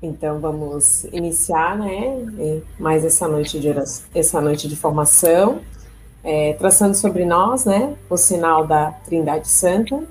[0.00, 5.60] Então vamos iniciar, né, é, mais essa noite de oração, essa noite de formação,
[6.24, 10.02] é, traçando sobre nós, né, o sinal da Trindade Santa,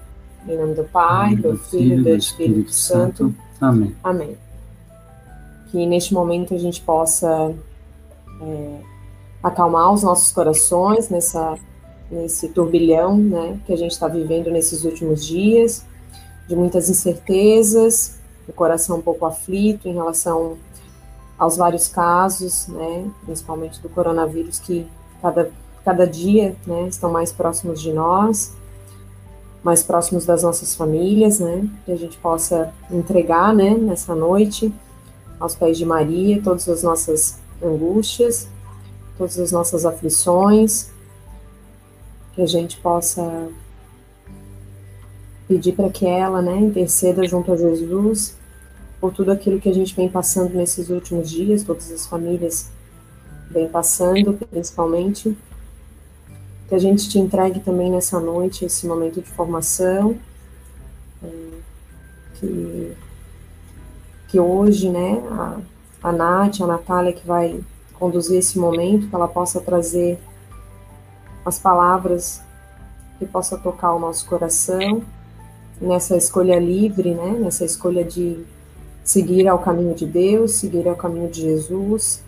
[0.48, 3.18] em nome do Pai, do, do Filho e do Espírito, Espírito Santo.
[3.18, 3.46] Santo.
[3.60, 3.96] Amém.
[4.04, 4.38] Amém.
[5.72, 7.54] Que neste momento a gente possa
[8.41, 8.80] é,
[9.44, 11.58] acalmar os nossos corações nessa
[12.09, 15.86] nesse turbilhão, né, que a gente está vivendo nesses últimos dias,
[16.48, 18.17] de muitas incertezas,
[18.48, 20.58] o coração um pouco aflito em relação
[21.38, 24.88] aos vários casos, né, principalmente do coronavírus, que
[25.22, 25.52] cada,
[25.84, 28.53] cada dia né, estão mais próximos de nós,
[29.63, 34.73] mais próximos das nossas famílias, né, que a gente possa entregar né, nessa noite
[35.39, 38.47] aos pés de Maria todas as nossas angústias,
[39.17, 40.89] todas as nossas aflições,
[42.33, 43.49] que a gente possa
[45.47, 48.36] pedir para que ela, né, interceda junto a Jesus
[48.99, 52.69] por tudo aquilo que a gente vem passando nesses últimos dias, todas as famílias
[53.49, 55.38] vem passando, principalmente.
[56.68, 60.18] Que a gente te entregue também nessa noite esse momento de formação,
[61.23, 61.30] é,
[62.36, 62.94] que,
[64.28, 65.58] que hoje, né, a,
[66.04, 67.60] a Nath, a Natália que vai
[67.94, 70.20] conduzir esse momento, que ela possa trazer
[71.45, 72.42] as palavras
[73.18, 75.02] que possa tocar o nosso coração
[75.80, 78.44] nessa escolha livre, né, nessa escolha de
[79.04, 82.22] seguir ao caminho de Deus, seguir ao caminho de Jesus,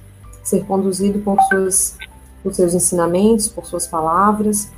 [0.44, 1.98] ser conduzido por, suas,
[2.42, 4.70] por seus ensinamentos, por suas palavras,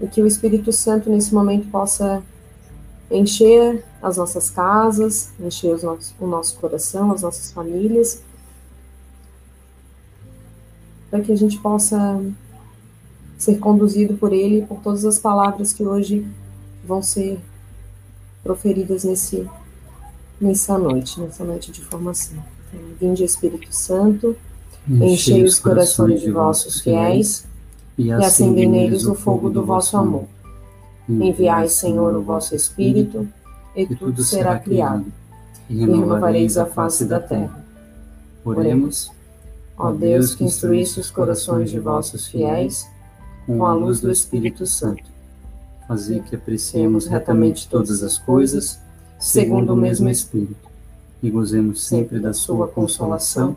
[0.00, 2.22] e que o Espírito Santo nesse momento possa
[3.10, 8.22] encher as nossas casas, encher nossos, o nosso coração, as nossas famílias,
[11.10, 12.22] para que a gente possa
[13.36, 16.26] ser conduzido por Ele, por todas as palavras que hoje
[16.84, 17.40] vão ser
[18.42, 19.48] proferidas nesse
[20.40, 22.42] nessa noite, nessa noite de formação.
[22.98, 24.36] Vinde Espírito Santo,
[24.88, 27.46] enchei os corações de vossos fiéis
[27.96, 30.24] e acendei neles o fogo do vosso amor.
[31.08, 33.28] Enviai, Senhor, o vosso Espírito,
[33.74, 35.06] e tudo será criado,
[35.68, 37.64] e renovareis a face da terra.
[38.44, 39.10] Oremos.
[39.76, 42.86] Ó Deus, que instruísse os corações de vossos fiéis
[43.46, 45.04] com a luz do Espírito Santo,
[45.88, 48.78] fazer que apreciemos retamente todas as coisas
[49.18, 50.68] segundo o mesmo Espírito,
[51.22, 53.56] e gozemos sempre da sua consolação,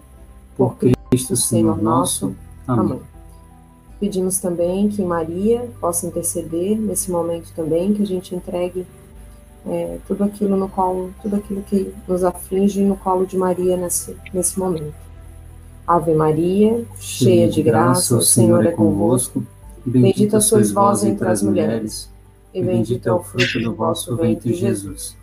[0.58, 2.36] por Cristo Senhor nosso.
[2.68, 3.00] Amém.
[4.00, 8.86] Pedimos também que Maria possa interceder nesse momento também, que a gente entregue
[9.66, 14.16] é, tudo aquilo no colo, tudo aquilo que nos aflige no colo de Maria nesse,
[14.34, 14.94] nesse momento.
[15.88, 19.46] Ave Maria, cheia de graça, o Senhor é convosco.
[19.86, 22.10] Bendita sois vós entre as mulheres,
[22.54, 25.16] e bendito é o fruto do vosso ventre, Jesus.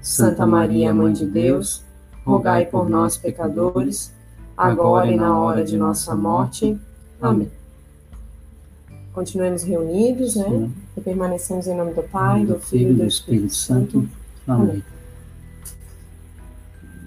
[0.00, 1.84] Santa Maria, Mãe de Deus,
[2.24, 4.14] rogai por nós, pecadores,
[4.58, 6.76] agora e na hora de nossa morte.
[7.22, 7.50] Amém.
[9.12, 10.44] Continuemos reunidos, né?
[10.44, 10.74] Sim.
[10.96, 14.08] E permanecemos em nome do Pai, do, do Filho e do Espírito, Espírito Santo.
[14.46, 14.82] Amém.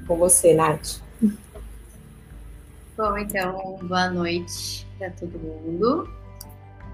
[0.08, 1.02] Com você, Nath.
[2.98, 6.10] Bom, então, boa noite para todo mundo.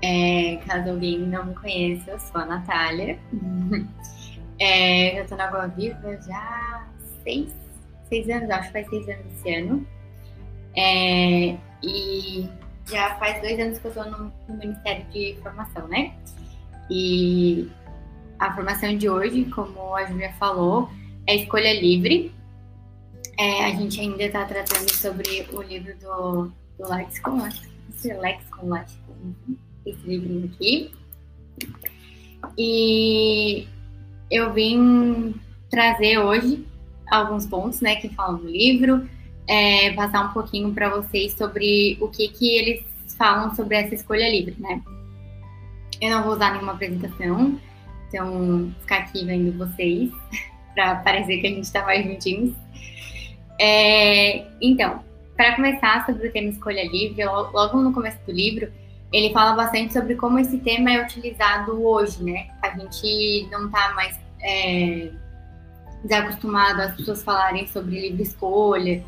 [0.01, 3.19] É, caso alguém não me conheça, eu sou a Natália.
[4.59, 6.87] É, eu tô na Água Viva já há
[7.23, 7.55] seis,
[8.09, 9.85] seis anos, acho que faz seis anos esse ano.
[10.77, 12.47] É, e
[12.85, 16.13] já faz dois anos que eu tô no, no Ministério de Formação, né?
[16.89, 17.67] E
[18.39, 20.89] a formação de hoje, como a Julia falou,
[21.25, 22.31] é escolha livre.
[23.39, 27.47] É, a gente ainda está tratando sobre o livro do, do Lexicon,
[27.89, 29.33] esse Lexicon, Lexicon,
[29.85, 30.91] esse livrinho aqui.
[32.57, 33.67] E
[34.29, 35.35] eu vim
[35.69, 36.65] trazer hoje
[37.09, 39.07] alguns pontos, né, que falam do livro,
[39.47, 42.83] é, passar um pouquinho para vocês sobre o que que eles
[43.17, 44.81] falam sobre essa escolha livre, né?
[45.99, 47.59] Eu não vou usar nenhuma apresentação,
[48.07, 50.11] então ficar aqui vendo vocês
[50.75, 52.53] para parecer que a gente está mais juntinhos.
[53.59, 55.03] É, então,
[55.35, 58.71] para começar sobre o tema escolha livre, logo no começo do livro
[59.11, 62.47] ele fala bastante sobre como esse tema é utilizado hoje, né?
[62.61, 65.09] A gente não está mais é,
[66.03, 69.03] desacostumado as pessoas falarem sobre livre escolha,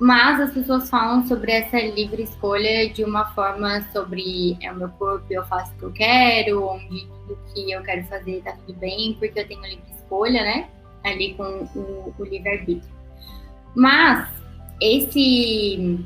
[0.00, 4.88] mas as pessoas falam sobre essa livre escolha de uma forma sobre é o meu
[4.90, 8.78] corpo, eu faço o que eu quero, onde tudo que eu quero fazer tá tudo
[8.78, 10.68] bem, porque eu tenho livre escolha, né?
[11.04, 12.92] Ali com o, o livre-arbítrio.
[13.74, 14.28] Mas
[14.80, 16.04] esse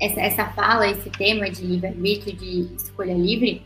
[0.00, 3.62] essa, essa fala, esse tema de livre-arbítrio, de escolha livre,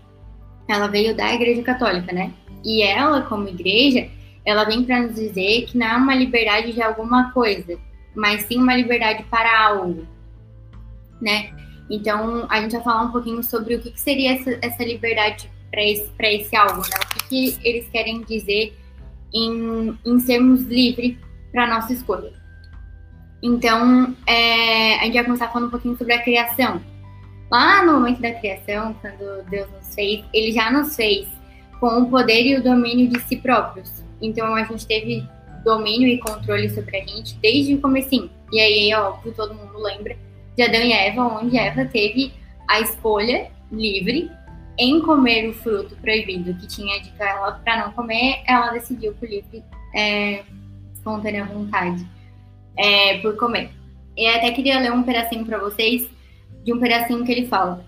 [0.69, 2.33] ela veio da Igreja Católica, né?
[2.65, 4.09] E ela, como igreja,
[4.45, 7.79] ela vem para nos dizer que não é uma liberdade de alguma coisa,
[8.19, 10.05] mas sim uma liberdade para algo,
[11.23, 11.53] né?
[11.89, 15.49] Então, a gente vai falar um pouquinho sobre o que, que seria essa, essa liberdade
[15.71, 16.99] para esse, esse algo, né?
[17.01, 18.77] O que, que eles querem dizer
[19.33, 21.17] em, em sermos livres
[21.53, 22.33] para nossa escolha.
[23.41, 26.83] Então, é, a gente vai começar falando um pouquinho sobre a criação.
[27.49, 31.29] Lá no momento da criação, quando Deus nos fez, Ele já nos fez
[31.79, 34.05] com o poder e o domínio de si próprios.
[34.21, 35.25] Então, a gente teve
[35.69, 38.31] domínio e controle sobre a gente desde o comecinho.
[38.51, 40.17] E aí, óbvio, todo mundo lembra
[40.57, 42.33] de Adão e Eva, onde Eva teve
[42.67, 44.31] a escolha livre
[44.79, 49.29] em comer o fruto proibido que tinha dito ela para não comer, ela decidiu por
[49.29, 49.63] livre,
[49.95, 50.45] é,
[50.95, 52.07] espontânea vontade,
[52.77, 53.71] é, por comer.
[54.17, 56.09] E até queria ler um pedacinho para vocês,
[56.65, 57.85] de um pedacinho que ele fala.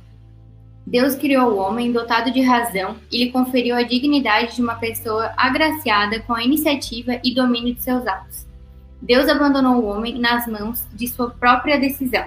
[0.91, 5.33] Deus criou o homem dotado de razão e lhe conferiu a dignidade de uma pessoa
[5.37, 8.45] agraciada com a iniciativa e domínio de seus atos.
[9.01, 12.25] Deus abandonou o homem nas mãos de sua própria decisão.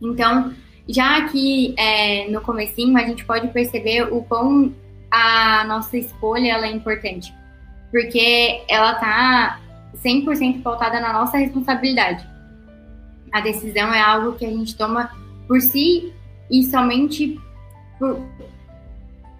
[0.00, 0.54] Então,
[0.88, 4.72] já aqui é, no comecinho, a gente pode perceber o quão
[5.10, 7.34] a nossa escolha ela é importante.
[7.90, 9.60] Porque ela tá
[9.96, 12.24] 100% pautada na nossa responsabilidade.
[13.32, 15.10] A decisão é algo que a gente toma
[15.48, 16.12] por si
[16.50, 17.40] e somente
[17.98, 18.20] por,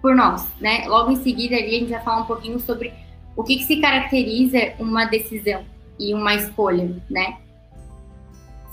[0.01, 0.85] por nós, né?
[0.87, 2.93] Logo em seguida ali a gente vai falar um pouquinho sobre
[3.35, 5.63] o que, que se caracteriza uma decisão
[5.99, 7.37] e uma escolha, né?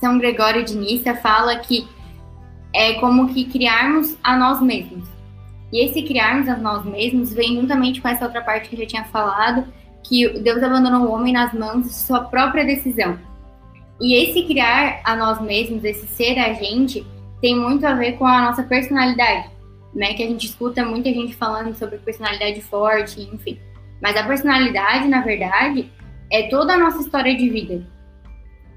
[0.01, 1.87] São Gregório de Nissa fala que
[2.75, 5.09] é como que criarmos a nós mesmos.
[5.73, 8.87] E esse criarmos a nós mesmos vem juntamente com essa outra parte que eu já
[8.87, 9.65] tinha falado,
[10.03, 13.19] que Deus abandonou o homem nas mãos de sua própria decisão.
[14.01, 17.07] E esse criar a nós mesmos, esse ser a gente,
[17.41, 19.51] tem muito a ver com a nossa personalidade,
[19.95, 20.15] né?
[20.15, 23.59] Que a gente escuta muita gente falando sobre personalidade forte, enfim.
[24.01, 25.91] Mas a personalidade, na verdade,
[26.31, 27.87] é toda a nossa história de vida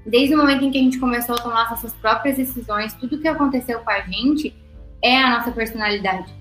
[0.06, 3.28] desde o momento em que a gente começou a tomar nossas próprias decisões, tudo que
[3.28, 4.54] aconteceu com a gente
[5.02, 6.32] é a nossa personalidade.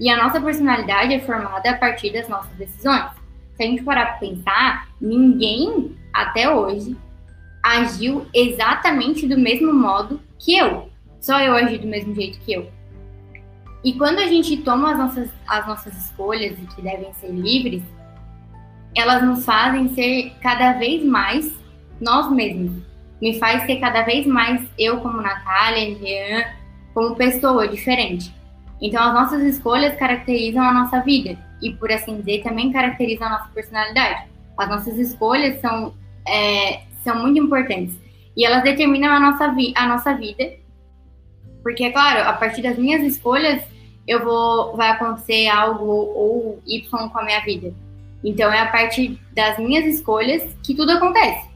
[0.00, 3.10] E a nossa personalidade é formada a partir das nossas decisões.
[3.54, 6.96] Se a gente parar para pensar, ninguém até hoje
[7.62, 10.90] agiu exatamente do mesmo modo que eu.
[11.22, 12.70] Só eu agi do mesmo jeito que eu.
[13.82, 17.82] E quando a gente toma as nossas, as nossas escolhas e que devem ser livres,
[18.94, 21.50] elas nos fazem ser cada vez mais
[22.00, 22.82] nós mesmos
[23.22, 26.44] me faz ser cada vez mais eu como Natália, Jean,
[26.92, 28.34] como pessoa diferente.
[28.80, 33.30] Então, as nossas escolhas caracterizam a nossa vida e, por assim dizer, também caracterizam a
[33.30, 34.28] nossa personalidade.
[34.58, 35.94] As nossas escolhas são,
[36.26, 37.94] é, são muito importantes
[38.36, 40.54] e elas determinam a nossa, vi a nossa vida,
[41.62, 43.62] porque, é claro, a partir das minhas escolhas,
[44.06, 47.72] eu vou vai acontecer algo ou Y com a minha vida.
[48.24, 51.52] Então, é a partir das minhas escolhas que tudo acontece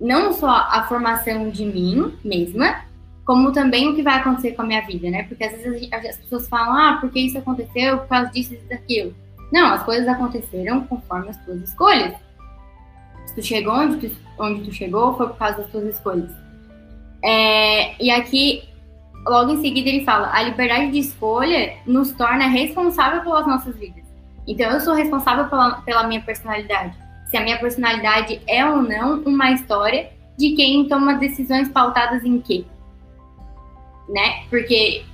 [0.00, 2.84] não só a formação de mim mesma,
[3.24, 5.22] como também o que vai acontecer com a minha vida, né?
[5.24, 9.14] Porque às vezes as pessoas falam, ah, porque isso aconteceu por causa disso e daquilo.
[9.52, 12.14] Não, as coisas aconteceram conforme as tuas escolhas.
[13.26, 16.30] Se tu chegou onde tu, onde tu chegou, foi por causa das tuas escolhas.
[17.22, 18.64] É, e aqui,
[19.26, 24.04] logo em seguida, ele fala: a liberdade de escolha nos torna responsável pelas nossas vidas.
[24.46, 27.04] Então, eu sou responsável pela, pela minha personalidade
[27.34, 32.40] se a minha personalidade é ou não uma história de quem toma decisões pautadas em
[32.40, 32.64] quê?
[34.08, 34.44] Né?
[34.48, 35.04] Porque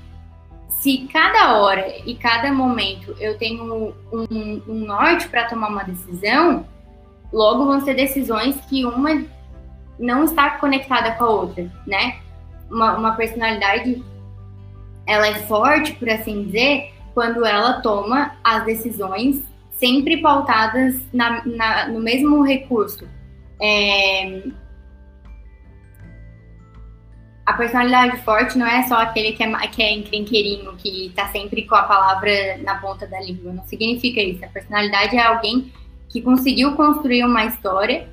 [0.68, 6.66] se cada hora e cada momento eu tenho um, um norte para tomar uma decisão,
[7.32, 9.24] logo vão ser decisões que uma
[9.98, 12.18] não está conectada com a outra, né?
[12.70, 14.02] Uma, uma personalidade,
[15.06, 21.88] ela é forte, por assim dizer, quando ela toma as decisões sempre pautadas na, na,
[21.88, 23.08] no mesmo recurso.
[23.60, 24.42] É...
[27.46, 31.66] A personalidade forte não é só aquele que é, que é encrenqueirinho, que está sempre
[31.66, 33.52] com a palavra na ponta da língua.
[33.52, 34.44] Não significa isso.
[34.44, 35.72] A personalidade é alguém
[36.10, 38.08] que conseguiu construir uma história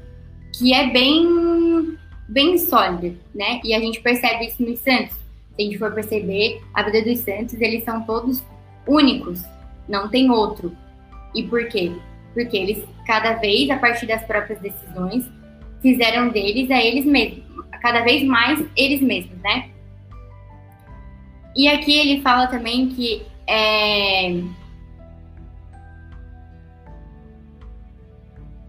[0.57, 3.59] que é bem, bem sólida, né?
[3.63, 5.15] E a gente percebe isso nos santos.
[5.55, 8.43] Se a gente for perceber, a vida dos santos, eles são todos
[8.87, 9.43] únicos,
[9.87, 10.75] não tem outro.
[11.33, 11.91] E por quê?
[12.33, 15.25] Porque eles, cada vez, a partir das próprias decisões,
[15.81, 17.43] fizeram deles a eles mesmos,
[17.81, 19.69] cada vez mais eles mesmos, né?
[21.55, 24.43] E aqui ele fala também que é,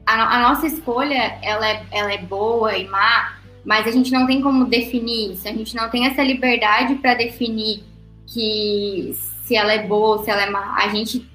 [0.06, 3.37] a, a, nossa escolha ela é, ela é boa e má,
[3.68, 7.12] mas a gente não tem como definir isso, a gente não tem essa liberdade para
[7.12, 7.84] definir
[8.26, 10.74] que se ela é boa se ela é má.
[10.78, 11.28] A gente,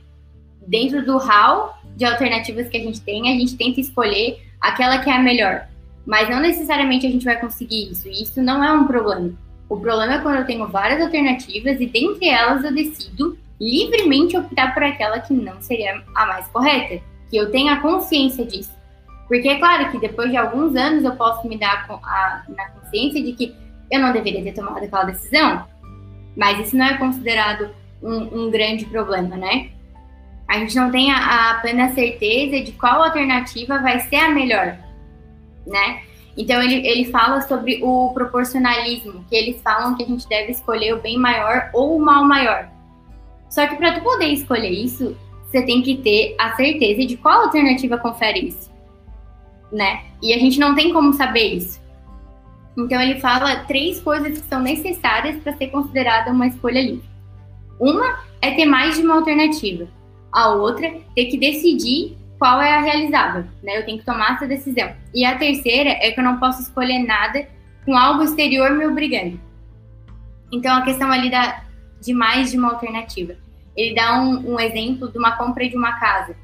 [0.66, 5.12] dentro do hall de alternativas que a gente tem, a gente tenta escolher aquela que
[5.12, 5.68] é a melhor.
[6.08, 8.08] Mas não necessariamente a gente vai conseguir isso.
[8.08, 9.32] E isso não é um problema.
[9.70, 14.74] O problema é quando eu tenho várias alternativas e dentre elas eu decido livremente optar
[14.74, 17.00] por aquela que não seria a mais correta.
[17.30, 18.72] Que eu tenha consciência disso.
[19.27, 23.24] Porque é claro que depois de alguns anos eu posso me dar a, na consciência
[23.24, 23.56] de que
[23.89, 25.65] eu não deveria ter tomado aquela decisão.
[26.36, 27.70] Mas isso não é considerado
[28.01, 29.70] um, um grande problema, né?
[30.48, 34.77] A gente não tem a, a plena certeza de qual alternativa vai ser a melhor,
[35.65, 36.01] né?
[36.36, 40.94] Então ele, ele fala sobre o proporcionalismo, que eles falam que a gente deve escolher
[40.94, 42.70] o bem maior ou o mal maior.
[43.50, 47.44] Só que para tu poder escolher isso, você tem que ter a certeza de qual
[47.44, 48.72] alternativa confere isso,
[49.74, 50.03] né?
[50.22, 51.82] E a gente não tem como saber isso.
[52.77, 57.10] Então ele fala três coisas que são necessárias para ser considerada uma escolha livre.
[57.80, 59.88] Uma é ter mais de uma alternativa.
[60.32, 63.77] A outra, ter que decidir qual é a realizável, né?
[63.77, 64.92] Eu tenho que tomar essa decisão.
[65.13, 67.48] E a terceira é que eu não posso escolher nada
[67.86, 69.39] com algo exterior me obrigando.
[70.51, 71.63] Então, a questão ali da,
[72.01, 73.36] de mais de uma alternativa.
[73.75, 76.36] Ele dá um, um exemplo de uma compra de uma casa,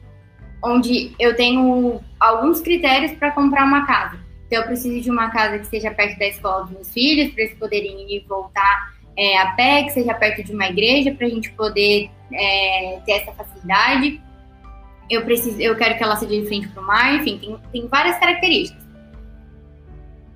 [0.63, 4.17] onde eu tenho alguns critérios para comprar uma casa.
[4.47, 7.43] Então, eu preciso de uma casa que seja perto da escola dos meus filhos, para
[7.43, 11.27] eles poderem ir e voltar é, a pé, que seja perto de uma igreja, para
[11.27, 14.19] a gente poder é, ter essa facilidade.
[15.09, 17.87] Eu, preciso, eu quero que ela seja de frente para o mar, enfim, tem, tem
[17.87, 18.83] várias características.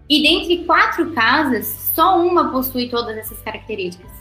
[0.09, 1.65] E dentre quatro casas,
[1.95, 4.11] só uma possui todas essas características.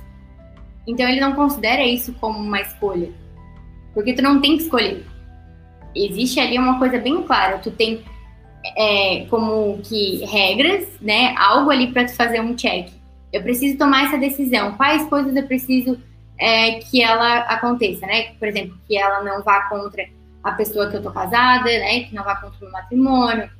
[0.87, 3.13] Então ele não considera isso como uma escolha.
[3.95, 5.05] Porque tu não tem que escolher.
[5.95, 7.59] Existe ali uma coisa bem clara.
[7.59, 8.03] Tu tem
[8.77, 11.35] é, como que regras, né?
[11.37, 12.89] Algo ali para tu fazer um check.
[13.33, 14.73] Eu preciso tomar essa decisão.
[14.77, 15.99] Quais coisas eu preciso
[16.39, 18.35] é, que ela aconteça, né?
[18.39, 20.05] Por exemplo, que ela não vá contra
[20.43, 22.01] a pessoa que eu tô casada, né?
[22.01, 23.51] Que não vá contra o meu matrimônio,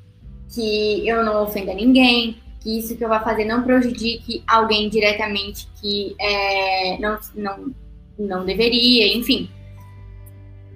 [0.55, 5.69] que eu não ofenda ninguém, que isso que eu vou fazer não prejudique alguém diretamente
[5.81, 7.75] que é, não, não,
[8.19, 9.51] não deveria, enfim.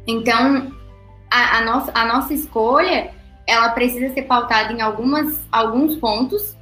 [0.06, 0.72] Então,
[1.36, 3.10] a, a, nossa, a nossa escolha
[3.46, 6.56] ela precisa ser pautada em algumas, alguns pontos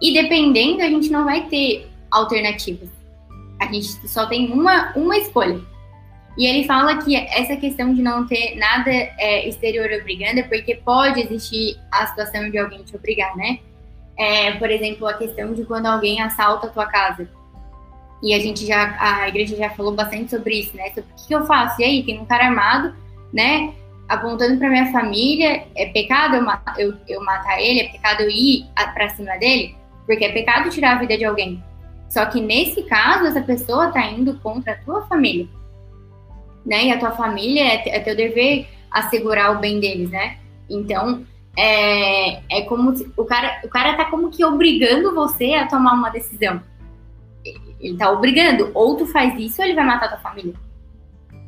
[0.00, 2.88] e dependendo a gente não vai ter alternativas.
[3.58, 5.60] A gente só tem uma, uma escolha.
[6.38, 10.76] E ele fala que essa questão de não ter nada é, exterior obrigando é porque
[10.76, 13.58] pode existir a situação de alguém te obrigar, né?
[14.16, 17.28] É, por exemplo, a questão de quando alguém assalta a tua casa.
[18.22, 20.90] E a gente já, a igreja já falou bastante sobre isso, né?
[20.90, 21.80] Sobre o que eu faço?
[21.80, 22.94] E aí, tem um cara armado,
[23.32, 23.74] né?
[24.10, 28.28] Apontando para minha família, é pecado eu, matar, eu, eu matar ele, é pecado eu
[28.28, 31.62] ir para cima dele, porque é pecado tirar a vida de alguém.
[32.08, 35.46] Só que nesse caso, essa pessoa está indo contra a tua família.
[36.66, 36.86] Né?
[36.86, 40.38] E a tua família é, é teu dever assegurar o bem deles, né?
[40.68, 41.24] Então,
[41.56, 45.94] é, é como se, o cara, o cara tá como que obrigando você a tomar
[45.94, 46.60] uma decisão.
[47.80, 50.54] Ele tá obrigando, ou tu faz isso ou ele vai matar tua família.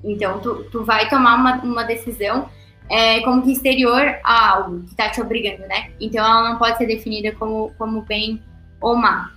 [0.04, 2.48] Então, tu, tu vai tomar uma, uma decisão
[2.88, 5.92] é, como que exterior a algo que está te obrigando, né?
[6.00, 8.42] Então, ela não pode ser definida como, como bem
[8.80, 9.32] ou má.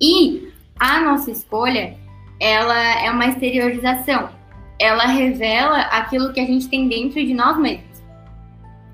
[0.00, 1.96] E a nossa escolha,
[2.38, 4.30] ela é uma exteriorização.
[4.78, 8.02] Ela revela aquilo que a gente tem dentro de nós mesmos.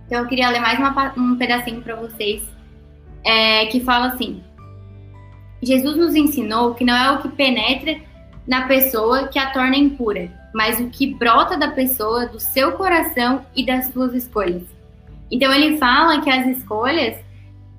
[0.06, 2.42] Então, eu queria ler mais uma, um pedacinho para vocês,
[3.24, 4.42] é, que fala assim:
[5.62, 8.00] Jesus nos ensinou que não é o que penetra
[8.46, 13.46] na pessoa que a torna impura, mas o que brota da pessoa, do seu coração
[13.54, 14.64] e das suas escolhas.
[15.30, 17.16] Então ele fala que as escolhas,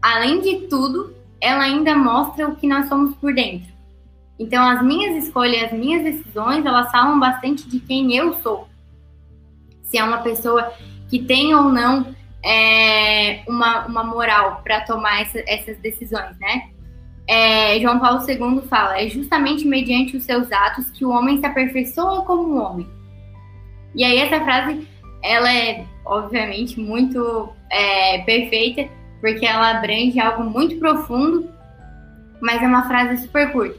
[0.02, 3.68] além de tudo, ela ainda mostra o que nós somos por dentro.
[4.40, 8.70] Então as minhas escolhas, as minhas decisões, elas falam bastante de quem eu sou.
[9.84, 10.72] Se é uma pessoa
[11.10, 16.70] que tem ou não é, uma, uma moral para tomar essa, essas decisões, né?
[17.30, 21.46] É, João Paulo II fala: é justamente mediante os seus atos que o homem se
[21.46, 22.90] aperfeiçoa como homem.
[23.96, 24.88] E aí essa frase,
[25.24, 28.90] ela é obviamente muito é, perfeita,
[29.22, 31.48] porque ela abrange algo muito profundo,
[32.42, 33.78] mas é uma frase super curta.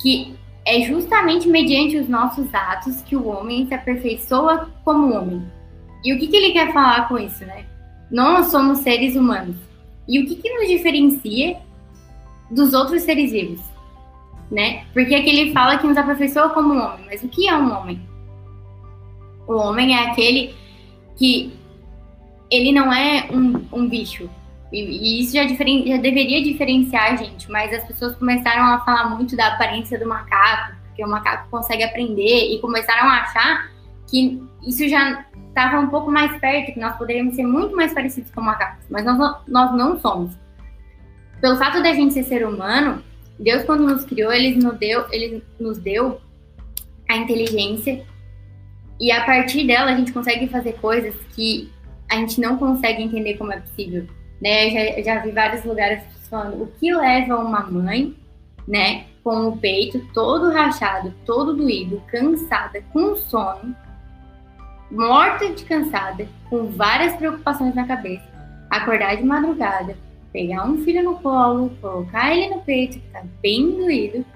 [0.00, 5.46] Que é justamente mediante os nossos atos que o homem se aperfeiçoa como homem.
[6.02, 7.66] E o que, que ele quer falar com isso, né?
[8.10, 9.56] Nós somos seres humanos.
[10.08, 11.58] E o que, que nos diferencia
[12.54, 13.60] dos outros seres vivos,
[14.50, 14.84] né?
[14.92, 17.72] Porque aqui ele fala que nos aperfeiçoa como um homem, mas o que é um
[17.76, 18.00] homem?
[19.46, 20.54] O homem é aquele
[21.16, 21.52] que
[22.50, 24.28] ele não é um, um bicho,
[24.72, 28.80] E, e isso já, diferen, já deveria diferenciar a gente, mas as pessoas começaram a
[28.84, 33.70] falar muito da aparência do macaco, que o macaco consegue aprender, e começaram a achar
[34.08, 38.30] que isso já estava um pouco mais perto, que nós poderíamos ser muito mais parecidos
[38.32, 40.43] com macacos, mas nós, nós não somos.
[41.40, 43.02] Pelo fato da gente ser ser humano,
[43.38, 46.20] Deus quando nos criou, ele nos deu, ele nos deu
[47.08, 48.04] a inteligência
[49.00, 51.70] e a partir dela a gente consegue fazer coisas que
[52.10, 54.06] a gente não consegue entender como é possível.
[54.40, 54.68] Né?
[54.68, 58.14] Eu já, já vi vários lugares falando o que leva uma mãe,
[58.66, 63.74] né, com o peito todo rachado, todo doído, cansada, com sono,
[64.90, 68.24] morta de cansada, com várias preocupações na cabeça,
[68.70, 69.96] acordar de madrugada,
[70.34, 74.26] pegar um filho no colo, colocar ele no peito, que tá bem doído,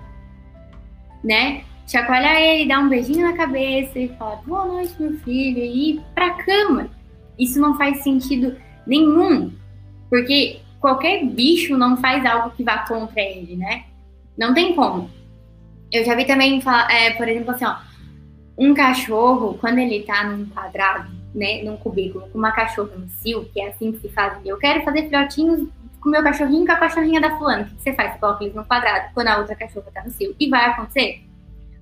[1.25, 1.65] né?
[1.89, 6.03] Chacoalhar ele, dar um beijinho na cabeça e falar boa noite, meu filho, e ir
[6.15, 6.89] pra cama.
[7.37, 9.53] Isso não faz sentido nenhum,
[10.09, 13.83] porque qualquer bicho não faz algo que vá contra ele, né?
[14.39, 15.11] Não tem como.
[15.91, 17.75] Eu já vi também, é, por exemplo, assim, ó,
[18.57, 23.49] um cachorro, quando ele tá num quadrado, né, num cubículo, com uma cachorra no cio,
[23.53, 25.69] que é assim que se faz, eu quero fazer filhotinhos
[26.01, 27.63] com o meu cachorrinho com a cachorrinha da fulana.
[27.63, 28.13] O que você faz?
[28.13, 30.35] Você coloca eles no quadrado quando a outra cachorra tá no cio.
[30.39, 31.23] E vai acontecer?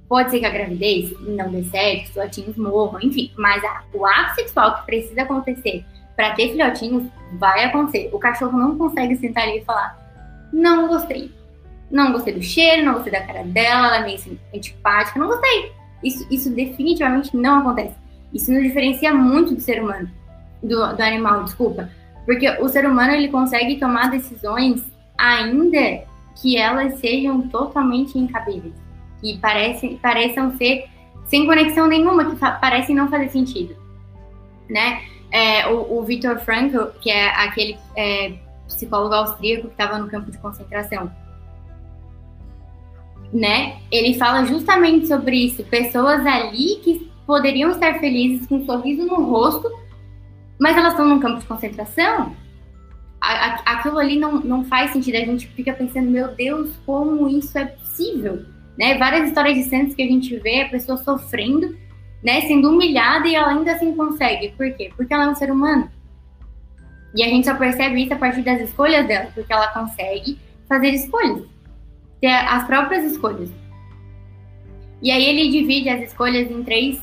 [0.09, 3.33] Pode ser que a gravidez não dê certo, os filhotinhos morram, enfim.
[3.37, 8.11] Mas a, o ato sexual que precisa acontecer para ter filhotinhos vai acontecer.
[8.13, 9.99] O cachorro não consegue sentar ali e falar:
[10.53, 11.35] Não gostei.
[11.91, 15.73] Não gostei do cheiro, não gostei da cara dela, ela é meio antipática, não gostei.
[16.03, 17.95] Isso, isso definitivamente não acontece.
[18.33, 20.11] Isso nos diferencia muito do ser humano,
[20.63, 21.89] do, do animal, desculpa.
[22.27, 24.85] Porque o ser humano ele consegue tomar decisões
[25.17, 26.05] ainda
[26.43, 28.75] que elas sejam totalmente incabíveis,
[29.21, 30.87] que parecem, pareçam ser
[31.25, 33.77] sem conexão nenhuma, que parecem não fazer sentido,
[34.69, 35.03] né?
[35.31, 36.07] É, o, o
[36.45, 38.35] Frankl, que é aquele é,
[38.67, 41.11] psicólogo austríaco que estava no campo de concentração,
[43.33, 43.79] né?
[43.91, 49.25] Ele fala justamente sobre isso, pessoas ali que poderiam estar felizes com um sorriso no
[49.25, 49.69] rosto,
[50.59, 52.35] mas elas estão num campo de concentração.
[53.21, 55.17] aquilo ali não, não faz sentido.
[55.17, 58.45] A gente fica pensando, meu Deus, como isso é possível?
[58.79, 58.97] Né?
[58.99, 61.77] Várias histórias de santos que a gente vê, a pessoa sofrendo,
[62.23, 64.51] né, sendo humilhada e ela ainda assim consegue.
[64.51, 64.91] Por quê?
[64.97, 65.91] Porque ela é um ser humano.
[67.15, 70.39] E a gente só percebe isso a partir das escolhas dela, porque ela consegue
[70.69, 71.45] fazer escolhas,
[72.21, 73.51] ter as próprias escolhas.
[75.01, 77.01] E aí ele divide as escolhas em três,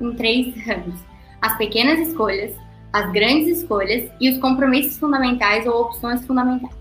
[0.00, 0.98] em três ramos:
[1.40, 2.54] as pequenas escolhas,
[2.96, 6.74] as grandes escolhas e os compromissos fundamentais ou opções fundamentais.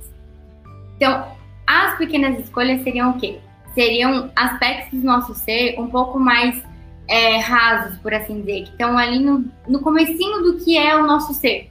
[0.96, 1.26] Então,
[1.68, 3.40] as pequenas escolhas seriam o quê?
[3.74, 6.64] Seriam aspectos do nosso ser um pouco mais
[7.10, 11.06] é, rasos, por assim dizer, que estão ali no, no comecinho do que é o
[11.06, 11.70] nosso ser,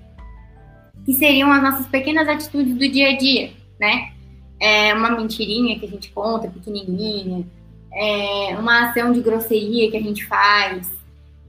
[1.06, 4.12] que seriam as nossas pequenas atitudes do dia a dia, né?
[4.60, 7.46] É uma mentirinha que a gente conta, pequenininha,
[7.90, 10.90] é uma ação de grosseria que a gente faz,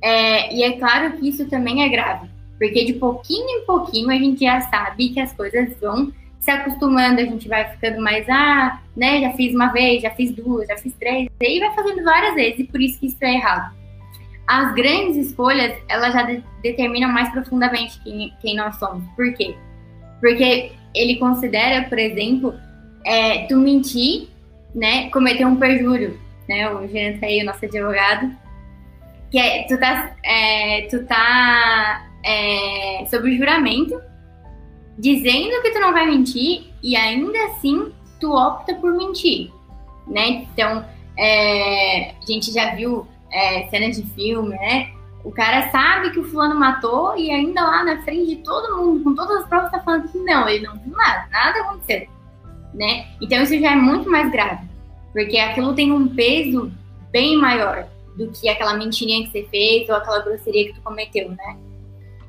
[0.01, 4.15] é, e é claro que isso também é grave, porque de pouquinho em pouquinho a
[4.15, 6.11] gente já sabe que as coisas vão
[6.45, 10.31] se acostumando, a gente vai ficando mais, ah, né, já fiz uma vez, já fiz
[10.31, 13.17] duas, já fiz três, e aí vai fazendo várias vezes, e por isso que isso
[13.21, 13.73] é errado.
[14.47, 19.03] As grandes escolhas, elas já de determinam mais profundamente quem, quem nós somos.
[19.15, 19.55] Por quê?
[20.21, 22.53] Porque ele considera, por exemplo,
[23.03, 24.27] é, tu mentir,
[24.75, 28.31] né, cometer um perjúrio, né, o Jean aí, o nosso advogado,
[29.31, 34.01] que é, tu tá, é, tu tá é, sobre juramento,
[34.97, 39.51] dizendo que tu não vai mentir e ainda assim tu opta por mentir,
[40.07, 40.47] né?
[40.51, 40.83] Então,
[41.17, 44.89] é, a gente já viu é, cenas de filme, né?
[45.23, 49.03] O cara sabe que o fulano matou e ainda lá na frente de todo mundo,
[49.03, 52.07] com todas as provas, tá falando que não, ele não viu nada, nada aconteceu,
[52.73, 53.07] né?
[53.21, 54.65] Então isso já é muito mais grave,
[55.13, 56.71] porque aquilo tem um peso
[57.11, 61.29] bem maior do que aquela mentirinha que você fez ou aquela grosseria que tu cometeu,
[61.29, 61.57] né?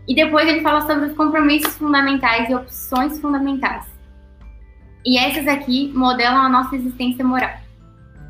[0.09, 3.85] E depois ele fala sobre os compromissos fundamentais e opções fundamentais.
[5.05, 7.55] E essas aqui modelam a nossa existência moral.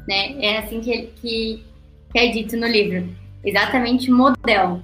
[0.08, 0.32] Né?
[0.44, 1.64] É assim que, que,
[2.12, 3.08] que é dito no livro.
[3.44, 4.82] Exatamente modelam.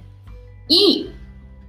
[0.69, 1.09] E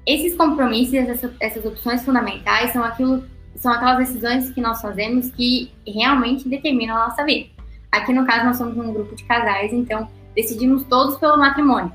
[0.07, 3.25] esses compromissos, essas, essas opções fundamentais são aquilo
[3.57, 7.49] são aquelas decisões que nós fazemos que realmente determinam a nossa vida.
[7.93, 11.93] Aqui no caso nós somos um grupo de casais, então decidimos todos pelo matrimônio.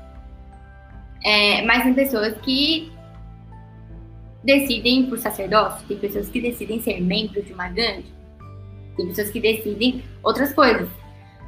[1.22, 2.90] É, mas tem pessoas que
[4.42, 8.12] decidem por sacerdócio, tem pessoas que decidem ser membros de uma gangue,
[8.96, 10.88] tem pessoas que decidem outras coisas.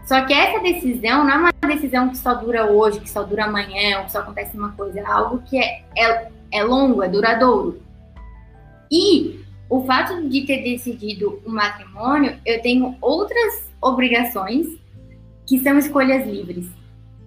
[0.04, 3.44] Só que essa decisão não é uma decisão que só dura hoje, que só dura
[3.44, 7.08] amanhã, ou que só acontece uma coisa, é algo que é, é, é longo, é
[7.08, 7.80] duradouro.
[8.90, 14.66] E o fato de ter decidido o matrimônio, eu tenho outras obrigações
[15.46, 16.66] que são escolhas livres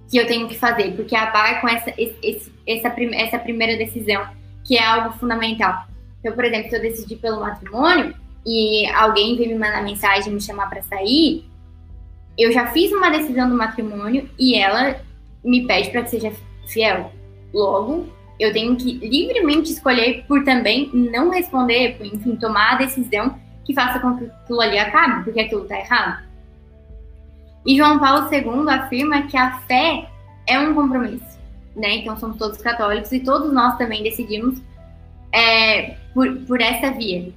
[0.09, 4.27] que eu tenho que fazer, porque abarcam essa, esse, essa, essa primeira decisão,
[4.65, 5.85] que é algo fundamental.
[6.19, 8.13] Então, por exemplo, se eu decidir pelo matrimônio
[8.45, 11.45] e alguém vem me mandar mensagem me chamar para sair,
[12.37, 14.99] eu já fiz uma decisão do matrimônio e ela
[15.43, 16.33] me pede para que seja
[16.67, 17.11] fiel.
[17.53, 23.39] Logo, eu tenho que livremente escolher por também não responder, por, enfim, tomar a decisão
[23.63, 26.25] que faça com que aquilo ali acabe, porque aquilo está errado.
[27.65, 30.07] E João Paulo II afirma que a fé
[30.47, 31.34] é um compromisso,
[31.75, 31.97] né?
[31.97, 34.61] Então somos todos católicos e todos nós também decidimos
[35.31, 37.33] é, por, por essa via.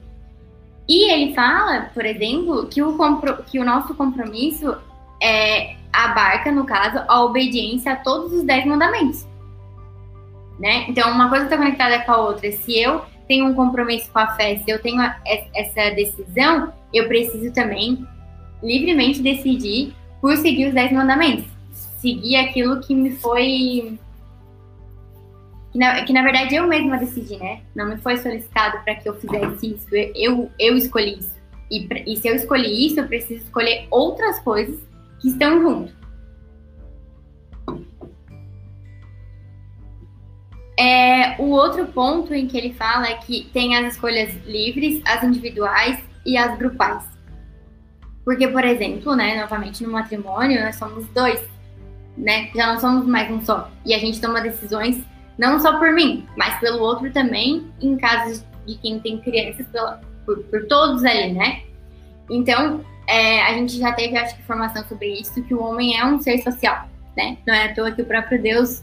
[0.89, 2.97] E ele fala, por exemplo, que o,
[3.47, 4.75] que o nosso compromisso
[5.23, 9.27] é, abarca, no caso, a obediência a todos os dez mandamentos.
[10.59, 10.87] Né?
[10.89, 12.51] Então, uma coisa está conectada com a outra.
[12.53, 15.01] Se eu tenho um compromisso com a fé, se eu tenho
[15.55, 18.07] essa decisão, eu preciso também
[18.63, 21.45] livremente decidir por seguir os dez mandamentos.
[22.01, 23.99] Seguir aquilo que me foi.
[25.79, 27.61] Na, que na verdade eu mesma decidi, né?
[27.73, 29.87] Não me foi solicitado para que eu fizesse isso.
[30.13, 31.39] Eu, eu escolhi isso.
[31.71, 34.81] E, e se eu escolhi isso, eu preciso escolher outras coisas
[35.21, 35.93] que estão junto.
[40.77, 45.23] É, o outro ponto em que ele fala é que tem as escolhas livres, as
[45.23, 47.05] individuais e as grupais.
[48.25, 51.41] Porque, por exemplo, né, novamente no matrimônio, nós somos dois,
[52.17, 52.51] né?
[52.53, 53.71] Já não somos mais um só.
[53.87, 55.01] E a gente toma decisões
[55.39, 60.01] não só por mim, mas pelo outro também, em casos de quem tem crianças, pela,
[60.27, 61.63] por, por todos ali, né?
[62.31, 66.05] Então, é, a gente já teve, acho que, informação sobre isso, que o homem é
[66.05, 67.39] um ser social, né?
[67.47, 68.83] Não é à toa que o próprio Deus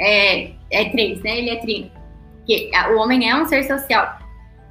[0.00, 1.38] é, é três, né?
[1.38, 1.90] Ele é trino.
[2.46, 4.18] Que o homem é um ser social.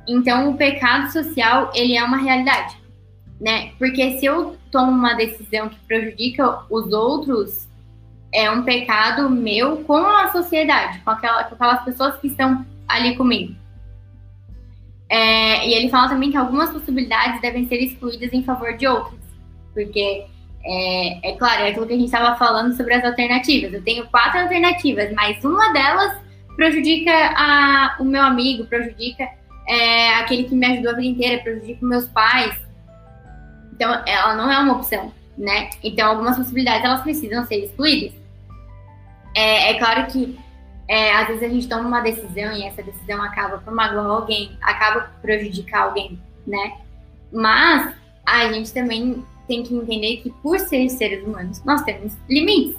[0.08, 2.86] Então, o pecado social, ele é uma realidade
[3.40, 3.72] né?
[3.78, 7.68] Porque se eu tomo uma decisão que prejudica os outros,
[8.36, 13.16] é um pecado meu com a sociedade, com, aquela, com aquelas pessoas que estão ali
[13.16, 13.56] comigo.
[15.10, 19.20] É, e ele fala também que algumas possibilidades devem ser excluídas em favor de outras,
[19.74, 20.26] porque
[20.64, 23.74] é, é claro, é aquilo que a gente estava falando sobre as alternativas.
[23.74, 26.18] Eu tenho quatro alternativas, mas uma delas
[26.56, 29.28] prejudica a, o meu amigo, prejudica
[29.68, 32.66] é, aquele que me ajudou a vida inteira, prejudica meus pais,
[33.76, 35.70] então, ela não é uma opção, né?
[35.84, 38.14] Então, algumas possibilidades, elas precisam ser excluídas.
[39.36, 40.40] É, é claro que,
[40.88, 44.58] é, às vezes, a gente toma uma decisão e essa decisão acaba por magoar alguém,
[44.62, 46.78] acaba por prejudicar alguém, né?
[47.32, 47.94] Mas,
[48.26, 52.76] a gente também tem que entender que, por ser seres humanos, nós temos limites,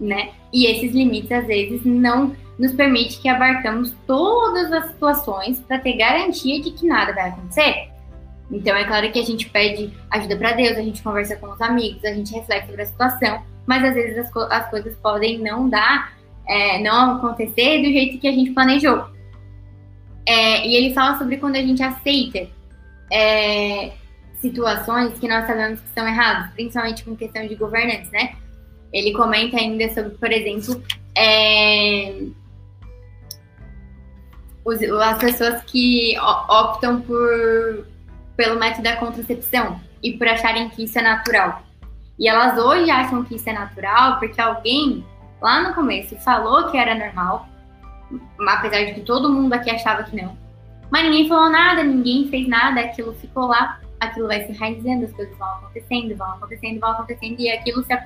[0.00, 0.30] né?
[0.52, 5.96] E esses limites, às vezes, não nos permite que abarcamos todas as situações para ter
[5.96, 7.88] garantia de que nada vai acontecer.
[8.50, 11.60] Então, é claro que a gente pede ajuda para Deus, a gente conversa com os
[11.60, 15.38] amigos, a gente reflete sobre a situação, mas às vezes as, co as coisas podem
[15.38, 16.14] não dar,
[16.48, 19.06] é, não acontecer do jeito que a gente planejou.
[20.26, 22.48] É, e ele fala sobre quando a gente aceita
[23.12, 23.92] é,
[24.40, 28.36] situações que nós sabemos que são erradas, principalmente com questão de governantes, né?
[28.90, 30.82] Ele comenta ainda sobre, por exemplo,
[31.14, 32.22] é,
[34.64, 37.86] os, as pessoas que optam por
[38.34, 41.67] pelo método da contracepção e por acharem que isso é natural.
[42.18, 45.04] E elas hoje acham que isso é natural porque alguém
[45.40, 47.48] lá no começo falou que era normal,
[48.48, 50.36] apesar de que todo mundo aqui achava que não.
[50.90, 55.12] Mas ninguém falou nada, ninguém fez nada, aquilo ficou lá, aquilo vai se enraizando, as
[55.12, 57.96] coisas vão acontecendo, vão acontecendo, vão acontecendo, e aquilo se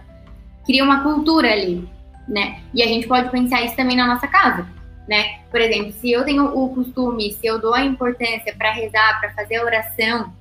[0.66, 1.88] cria uma cultura ali,
[2.29, 2.61] né?
[2.75, 4.66] E a gente pode pensar isso também na nossa casa
[5.09, 5.40] né?
[5.51, 9.33] Por exemplo, se eu tenho o costume, se eu dou a importância para rezar, para
[9.35, 10.33] fazer oração,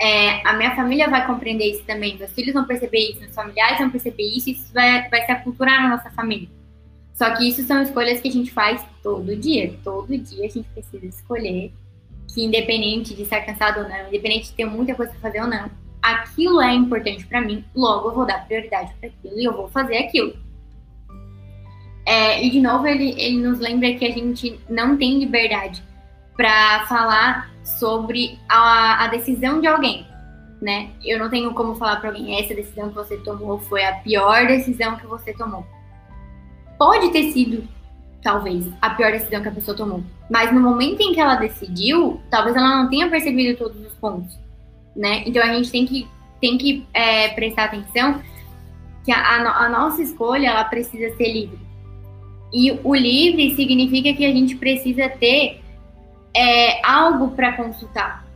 [0.00, 3.78] é, a minha família vai compreender isso também, meus filhos vão perceber isso, meus familiares
[3.78, 6.48] vão perceber isso, e isso vai, vai se aculturar na nossa família.
[7.12, 9.74] Só que isso são escolhas que a gente faz todo dia.
[9.84, 11.70] Todo dia a gente precisa escolher
[12.32, 15.46] que, independente de estar cansado ou não, independente de ter muita coisa para fazer ou
[15.46, 19.52] não, aquilo é importante para mim, logo eu vou dar prioridade para aquilo e eu
[19.52, 20.34] vou fazer aquilo.
[22.06, 25.82] É, e de novo ele, ele nos lembra que a gente não tem liberdade
[26.36, 30.06] para falar sobre a, a, decisão de alguém,
[30.60, 30.90] né?
[31.04, 34.46] Eu não tenho como falar para alguém essa decisão que você tomou foi a pior
[34.46, 35.64] decisão que você tomou.
[36.78, 37.68] Pode ter sido,
[38.22, 42.20] talvez, a pior decisão que a pessoa tomou, mas no momento em que ela decidiu,
[42.30, 44.38] talvez ela não tenha percebido todos os pontos,
[44.96, 45.22] né?
[45.26, 46.08] Então a gente tem que
[46.40, 48.22] tem que é, prestar atenção
[49.04, 51.70] que a, a, a nossa escolha ela precisa ser livre
[52.52, 55.60] e o livre significa que a gente precisa ter
[56.34, 58.26] é, algo para consultar.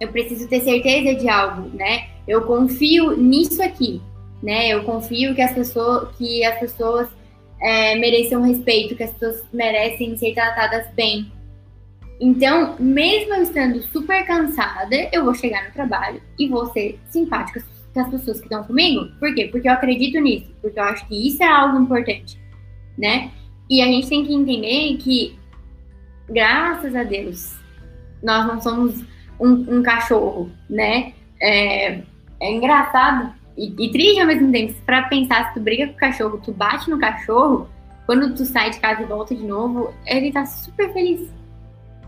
[0.00, 2.08] Eu preciso ter certeza de algo, né?
[2.26, 4.00] Eu confio nisso aqui,
[4.42, 4.68] né?
[4.68, 7.08] Eu confio que as pessoas, que as pessoas
[7.60, 11.32] é, merecem respeito, que as pessoas merecem ser tratadas bem.
[12.20, 17.62] Então, mesmo eu estando super cansada, eu vou chegar no trabalho e vou ser simpática
[17.94, 19.06] com as pessoas que estão comigo.
[19.18, 19.48] Por quê?
[19.50, 22.38] Porque eu acredito nisso, porque eu acho que isso é algo importante,
[22.96, 23.30] né?
[23.70, 25.37] E a gente tem que entender que,
[26.28, 27.56] graças a Deus,
[28.22, 29.02] nós não somos
[29.38, 31.12] um, um cachorro, né?
[31.40, 32.00] É,
[32.40, 34.74] é engraçado e, e triste ao mesmo tempo.
[34.84, 37.68] Para pensar, se tu briga com o cachorro, tu bate no cachorro,
[38.06, 41.28] quando tu sai de casa e volta de novo, ele tá super feliz.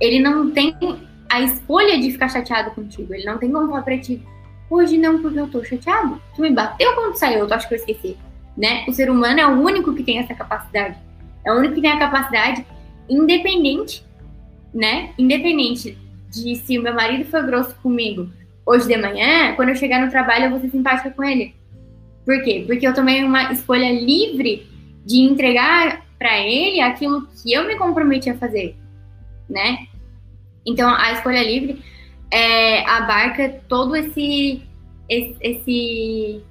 [0.01, 0.75] Ele não tem
[1.31, 3.13] a escolha de ficar chateado contigo.
[3.15, 4.23] Ele não tem como falar pra ti,
[4.71, 6.21] hoje não, porque eu tô chateado.
[6.35, 8.17] Tu me bateu quando saiu, tu acha que eu esqueci.
[8.57, 8.85] Né?
[8.89, 10.99] O ser humano é o único que tem essa capacidade.
[11.45, 12.65] É o único que tem a capacidade
[13.09, 14.05] independente,
[14.73, 15.13] né?
[15.19, 15.97] Independente
[16.31, 18.29] de se o meu marido foi grosso comigo
[18.65, 21.55] hoje de manhã, quando eu chegar no trabalho, eu vou ser simpática com ele.
[22.25, 22.65] Por quê?
[22.67, 24.67] Porque eu tomei uma escolha livre
[25.05, 28.77] de entregar para ele aquilo que eu me comprometi a fazer,
[29.49, 29.87] né?
[30.65, 31.83] Então, a escolha livre
[32.31, 34.63] é, abarca todo esse
[35.09, 36.43] esse, esse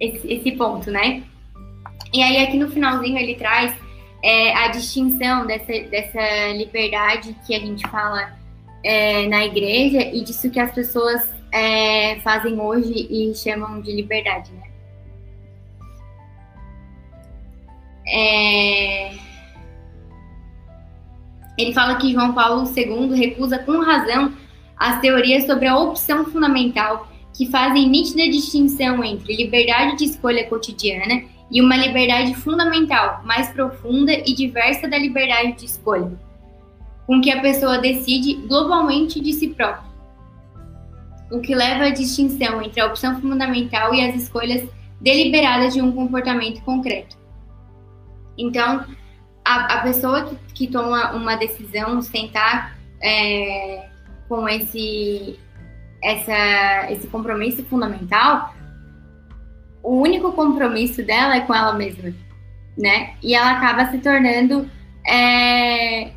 [0.00, 1.22] esse, esse ponto, né?
[2.12, 3.74] E aí aqui no finalzinho ele traz
[4.26, 8.36] é, a distinção dessa, dessa liberdade que a gente fala
[8.82, 14.50] é, na igreja e disso que as pessoas é, fazem hoje e chamam de liberdade,
[14.52, 14.62] né?
[18.08, 19.14] É...
[21.56, 24.34] Ele fala que João Paulo II recusa com razão
[24.76, 31.35] as teorias sobre a opção fundamental que fazem nítida distinção entre liberdade de escolha cotidiana
[31.50, 36.12] e uma liberdade fundamental, mais profunda e diversa da liberdade de escolha,
[37.06, 39.86] com que a pessoa decide globalmente de si própria.
[41.30, 44.68] O que leva à distinção entre a opção fundamental e as escolhas
[45.00, 47.16] deliberadas de um comportamento concreto.
[48.38, 48.84] Então,
[49.44, 53.88] a, a pessoa que, que, toma uma decisão sem estar é,
[54.28, 55.38] com esse,
[56.02, 58.54] essa, esse compromisso fundamental,
[59.86, 62.12] o único compromisso dela é com ela mesma,
[62.76, 63.14] né?
[63.22, 64.68] E ela acaba se tornando
[65.06, 66.10] é,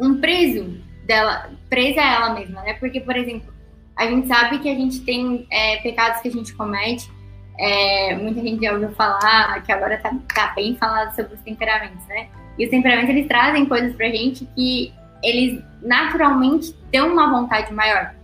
[0.00, 2.72] um preso dela, presa a ela mesma, né?
[2.80, 3.52] Porque, por exemplo,
[3.94, 7.10] a gente sabe que a gente tem é, pecados que a gente comete.
[7.58, 12.04] É, muita gente já ouviu falar que agora tá, tá, bem falado sobre os temperamentos,
[12.06, 12.28] né?
[12.58, 14.90] E os temperamentos eles trazem coisas pra gente que
[15.22, 18.14] eles naturalmente dão uma vontade maior,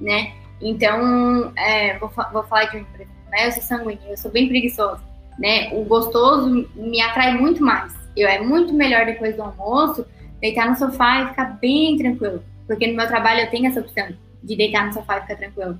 [0.00, 0.32] né?
[0.58, 3.46] Então, é, vou, vou falar de um, exemplo, né?
[3.46, 5.00] Eu sou sanguínea, eu sou bem preguiçosa,
[5.38, 5.72] né?
[5.72, 7.94] O gostoso me atrai muito mais.
[8.16, 10.04] Eu é muito melhor depois do almoço
[10.40, 14.08] deitar no sofá e ficar bem tranquilo, porque no meu trabalho eu tenho essa opção
[14.42, 15.78] de deitar no sofá e ficar tranquilo.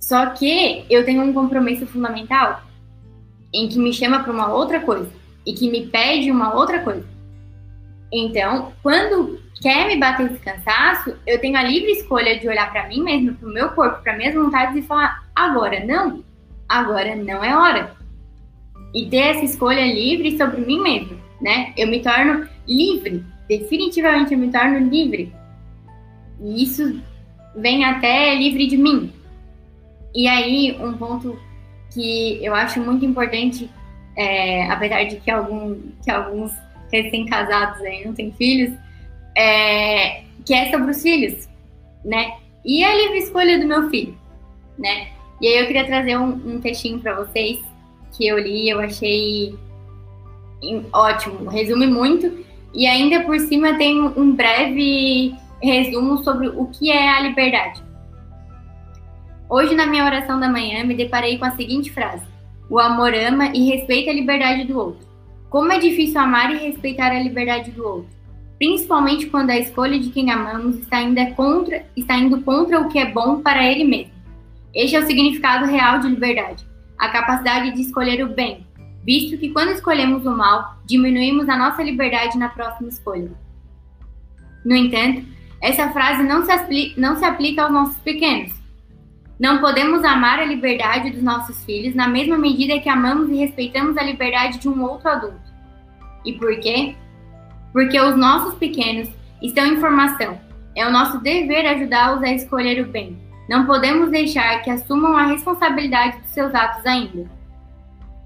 [0.00, 2.62] Só que eu tenho um compromisso fundamental
[3.52, 5.10] em que me chama para uma outra coisa
[5.44, 7.06] e que me pede uma outra coisa.
[8.12, 12.88] Então, quando quer me bater esse cansaço, eu tenho a livre escolha de olhar para
[12.88, 16.22] mim mesmo, para o meu corpo, para minhas vontades e falar: agora não,
[16.68, 17.96] agora não é hora.
[18.94, 21.72] E ter essa escolha livre sobre mim mesmo, né?
[21.76, 25.32] Eu me torno livre, definitivamente eu me torno livre.
[26.40, 27.00] E isso
[27.56, 29.12] vem até livre de mim.
[30.14, 31.38] E aí, um ponto
[31.92, 33.70] que eu acho muito importante,
[34.16, 36.52] é, apesar de que, algum, que alguns
[36.90, 38.72] recém-casados aí não têm filhos,
[39.36, 41.48] é, que é sobre os filhos,
[42.04, 42.38] né?
[42.64, 44.16] E a livre escolha do meu filho,
[44.78, 45.08] né?
[45.40, 47.60] E aí eu queria trazer um, um textinho para vocês
[48.16, 49.54] que eu li, eu achei
[50.92, 52.44] ótimo, resume muito
[52.74, 57.82] e ainda por cima tem um breve resumo sobre o que é a liberdade.
[59.48, 62.24] Hoje, na minha oração da manhã, me deparei com a seguinte frase:
[62.68, 65.06] O amor ama e respeita a liberdade do outro.
[65.48, 68.15] Como é difícil amar e respeitar a liberdade do outro,
[68.58, 72.98] principalmente quando a escolha de quem amamos está indo contra, está indo contra o que
[72.98, 74.12] é bom para ele mesmo.
[74.74, 76.66] Este é o significado real de liberdade,
[76.98, 78.66] a capacidade de escolher o bem,
[79.04, 83.30] visto que quando escolhemos o mal, diminuímos a nossa liberdade na próxima escolha.
[84.64, 85.24] No entanto,
[85.62, 88.52] essa frase não se, não se aplica aos nossos pequenos.
[89.38, 93.96] Não podemos amar a liberdade dos nossos filhos na mesma medida que amamos e respeitamos
[93.96, 95.54] a liberdade de um outro adulto.
[96.24, 96.96] E por quê?
[97.76, 99.06] Porque os nossos pequenos
[99.42, 100.40] estão em formação.
[100.74, 103.18] É o nosso dever ajudá-los a escolher o bem.
[103.50, 107.30] Não podemos deixar que assumam a responsabilidade dos seus atos ainda.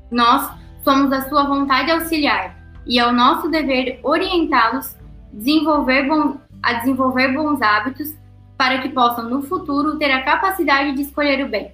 [0.09, 0.49] Nós
[0.85, 4.97] somos a sua vontade auxiliar e é o nosso dever orientá-los
[5.33, 8.15] desenvolver bom, a desenvolver bons hábitos
[8.57, 11.73] para que possam, no futuro, ter a capacidade de escolher o bem.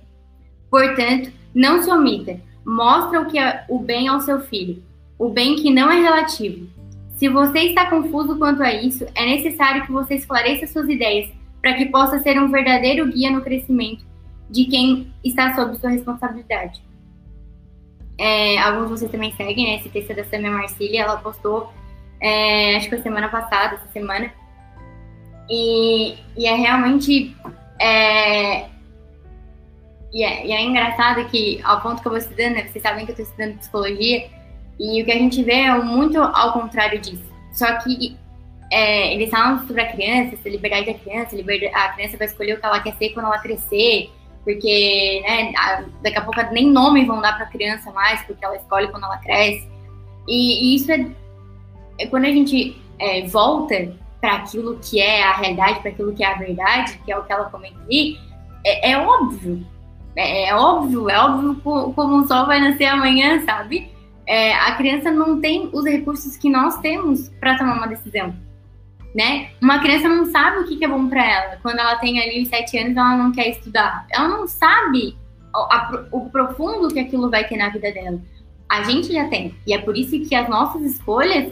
[0.71, 2.41] Portanto, não se omita.
[2.65, 4.83] Mostra o que é o bem ao seu filho,
[5.19, 6.75] o bem que não é relativo.
[7.17, 11.31] Se você está confuso quanto a isso, é necessário que você esclareça suas ideias
[11.63, 14.05] para que possa ser um verdadeiro guia no crescimento
[14.51, 16.83] de quem está sob sua responsabilidade.
[18.19, 19.77] É, alguns de vocês também seguem, né?
[19.77, 21.73] Esse texto é da Samia Marcília, ela postou,
[22.21, 24.31] é, acho que foi semana passada, essa semana.
[25.49, 27.35] E, e é realmente.
[27.81, 28.69] É,
[30.13, 32.69] e, é, e é engraçado que, ao ponto que eu vou estudando, né?
[32.69, 34.31] Vocês sabem que eu estou estudando psicologia,
[34.79, 37.25] e o que a gente vê é muito ao contrário disso.
[37.53, 38.17] Só que
[38.71, 41.37] é, eles falam sobre a criança, essa liberdade da criança,
[41.75, 44.11] a criança vai escolher o que ela quer ser quando ela crescer,
[44.45, 45.53] porque né,
[46.03, 49.05] daqui a pouco nem nome vão dar para a criança mais, porque ela escolhe quando
[49.05, 49.69] ela cresce.
[50.29, 51.07] E, e isso é,
[51.99, 56.25] é, quando a gente é, volta para aquilo que é a realidade, para aquilo que
[56.25, 58.19] é a verdade, que é o que ela comenta ali,
[58.65, 59.65] é, é óbvio.
[60.17, 63.91] É, é, óbvio, é óbvio como o sol vai nascer amanhã, sabe?
[64.27, 68.35] É, a criança não tem os recursos que nós temos para tomar uma decisão
[69.17, 69.49] né?
[69.63, 71.57] Uma criança não sabe o que, é bom para ela.
[71.63, 74.07] Quando ela tem ali os sete anos, ela não quer estudar.
[74.11, 75.17] Ela não sabe
[75.55, 78.21] o, a, o profundo que aquilo vai ter na vida dela.
[78.69, 79.55] A gente já tem.
[79.67, 81.51] E é por isso que as nossas escolhas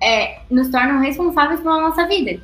[0.00, 2.40] é, nos tornam responsáveis pela nossa vida.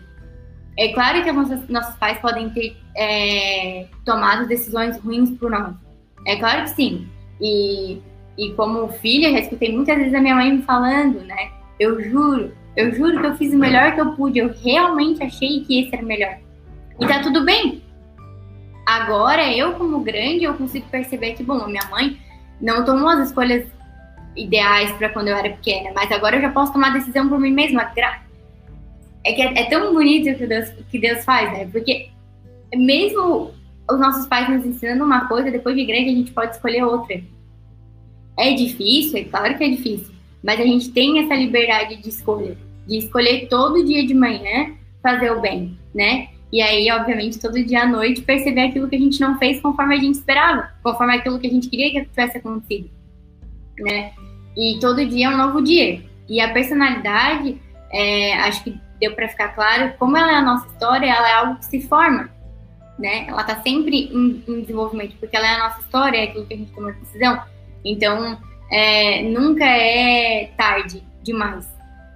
[0.76, 5.72] É claro que nossas, nossos pais podem ter é, tomado decisões ruins por nós.
[6.26, 7.09] É claro que sim.
[7.40, 8.02] E,
[8.38, 11.51] e como filha, já escutei muitas vezes a minha mãe me falando, né?
[11.79, 14.38] Eu juro, eu juro que eu fiz o melhor que eu pude.
[14.38, 16.38] Eu realmente achei que esse era o melhor.
[17.01, 17.83] E tá tudo bem.
[18.87, 22.16] Agora, eu como grande, eu consigo perceber que, bom, a minha mãe
[22.61, 23.66] não tomou as escolhas
[24.37, 27.51] ideais para quando eu era pequena, mas agora eu já posso tomar decisão por mim
[27.51, 27.92] mesma.
[29.24, 31.68] É que é, é tão bonito que Deus, que Deus faz, né?
[31.70, 32.09] Porque
[32.72, 33.53] mesmo
[33.90, 37.20] os nossos pais nos ensinando uma coisa, depois de grande a gente pode escolher outra.
[38.38, 42.57] É difícil, é claro que é difícil, mas a gente tem essa liberdade de escolha
[42.88, 46.29] de escolher todo dia de manhã fazer o bem, né?
[46.51, 49.94] E aí, obviamente, todo dia à noite perceber aquilo que a gente não fez conforme
[49.94, 52.88] a gente esperava, conforme aquilo que a gente queria que tivesse acontecido,
[53.79, 54.12] né?
[54.57, 56.03] E todo dia é um novo dia.
[56.27, 57.61] E a personalidade,
[57.92, 61.35] é, acho que deu para ficar claro, como ela é a nossa história, ela é
[61.35, 62.31] algo que se forma,
[62.98, 63.27] né?
[63.29, 66.55] Ela tá sempre em, em desenvolvimento, porque ela é a nossa história, é aquilo que
[66.55, 67.42] a gente toma decisão.
[67.84, 68.38] Então,
[68.70, 71.66] é, nunca é tarde demais.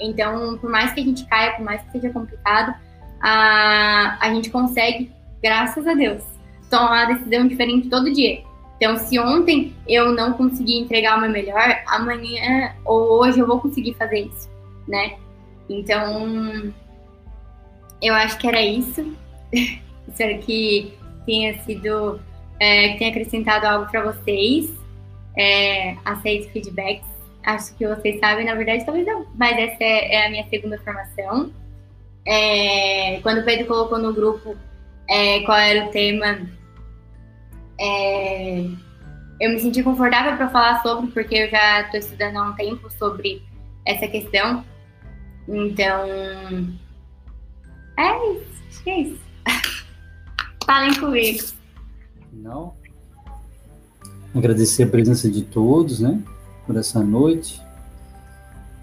[0.00, 2.74] Então, por mais que a gente caia, por mais que seja complicado,
[3.22, 6.22] a, a gente consegue, graças a Deus,
[6.68, 8.42] tomar uma decisão diferente todo dia.
[8.76, 13.60] Então, se ontem eu não consegui entregar o meu melhor, amanhã ou hoje eu vou
[13.60, 14.50] conseguir fazer isso,
[14.88, 15.16] né?
[15.68, 16.72] Então,
[18.02, 19.16] eu acho que era isso.
[20.08, 20.94] Espero que
[21.24, 22.20] tenha sido,
[22.58, 24.81] é, que tenha acrescentado algo para vocês.
[25.36, 27.12] É, aceito feedbacks
[27.44, 30.78] acho que vocês sabem, na verdade, talvez não, mas essa é, é a minha segunda
[30.78, 31.52] formação.
[32.26, 34.56] É, quando o Pedro colocou no grupo
[35.08, 36.40] é, qual era o tema,
[37.80, 38.64] é,
[39.40, 42.88] eu me senti confortável para falar sobre, porque eu já estou estudando há um tempo
[42.90, 43.42] sobre
[43.84, 44.64] essa questão.
[45.48, 46.06] Então,
[47.98, 49.20] é isso, acho que é isso.
[50.64, 51.44] Falem comigo.
[52.32, 52.81] Não.
[54.34, 56.22] Agradecer a presença de todos, né?
[56.66, 57.60] por essa noite,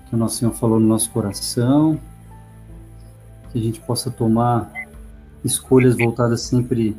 [0.07, 1.99] que o nosso Senhor falou no nosso coração,
[3.51, 4.71] que a gente possa tomar
[5.43, 6.95] escolhas voltadas sempre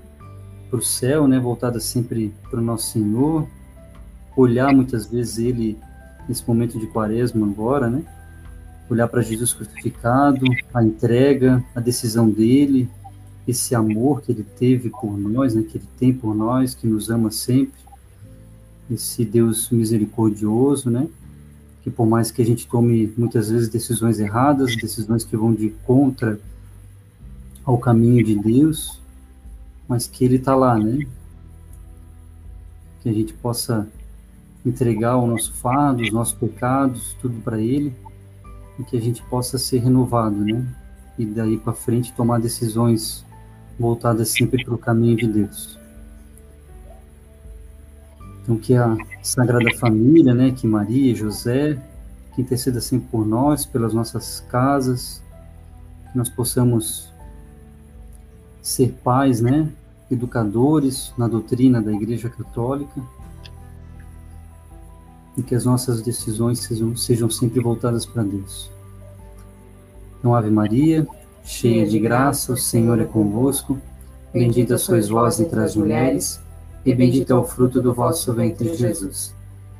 [0.69, 3.47] para o céu, né, voltadas sempre para o nosso Senhor,
[4.37, 5.79] olhar muitas vezes Ele
[6.29, 8.03] nesse momento de quaresma agora, né,
[8.89, 12.89] olhar para Jesus crucificado, a entrega, a decisão dele,
[13.47, 17.11] esse amor que ele teve por nós, né, que ele tem por nós, que nos
[17.11, 17.80] ama sempre,
[18.91, 21.09] esse Deus misericordioso, né?
[21.83, 25.71] Que por mais que a gente tome muitas vezes decisões erradas, decisões que vão de
[25.87, 26.39] contra
[27.65, 29.01] ao caminho de Deus,
[29.89, 31.07] mas que Ele está lá, né?
[33.03, 33.89] Que a gente possa
[34.67, 37.95] entregar o nosso fardo, os nossos pecados, tudo para Ele,
[38.79, 40.67] e que a gente possa ser renovado, né?
[41.19, 43.25] E daí para frente tomar decisões
[43.79, 45.80] voltadas sempre para o caminho de Deus.
[48.51, 51.79] Então, que a Sagrada Família, né, que Maria, José,
[52.35, 55.23] que interceda sempre por nós, pelas nossas casas,
[56.11, 57.13] que nós possamos
[58.61, 59.69] ser pais, né,
[60.11, 63.01] educadores na doutrina da Igreja Católica,
[65.37, 68.69] e que as nossas decisões sejam, sejam sempre voltadas para Deus.
[70.19, 71.07] Então, Ave Maria,
[71.45, 73.79] cheia de graça, o Senhor é convosco.
[74.33, 76.41] Bendita sois vós entre as mulheres,
[76.85, 79.35] e bendito é o fruto do vosso ventre, Jesus.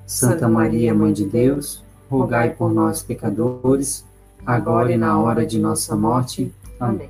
[0.07, 4.05] Santa Maria, Mãe de Deus, rogai por nós, pecadores,
[4.45, 6.53] agora e na hora de nossa morte.
[6.79, 7.09] Amém.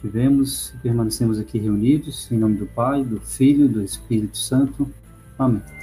[0.00, 4.88] Tivemos e permanecemos aqui reunidos, em nome do Pai, do Filho e do Espírito Santo.
[5.38, 5.81] Amém.